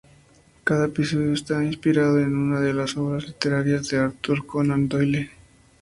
Cada 0.63 0.85
episodio 0.87 1.31
está 1.33 1.63
inspirado 1.63 2.17
en 2.19 2.35
una 2.35 2.59
de 2.59 2.73
las 2.73 2.97
obras 2.97 3.27
literarias 3.27 3.87
de 3.89 3.99
Arthur 3.99 4.47
Conan 4.47 4.87
Doyle. 4.89 5.29